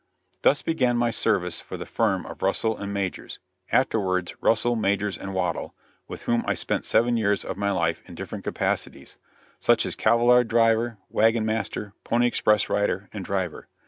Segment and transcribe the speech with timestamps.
[0.41, 3.37] Thus began my service for the firm of Russell & Majors,
[3.71, 5.75] afterwards Russell, Majors & Waddell,
[6.07, 9.17] with whom I spent seven years of my life in different capacities
[9.59, 13.67] such as cavallard driver, wagon master, pony express rider and driver.